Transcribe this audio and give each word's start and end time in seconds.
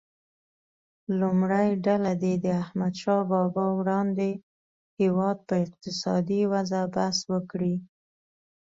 لومړۍ 1.19 1.69
ډله 1.85 2.11
دې 2.23 2.33
د 2.43 2.45
احمدشاه 2.63 3.23
بابا 3.31 3.65
وړاندې 3.79 4.29
هیواد 5.01 5.37
په 5.47 5.55
اقتصادي 5.65 6.41
وضعه 6.53 6.85
بحث 6.95 7.17
وکړي. 7.31 7.75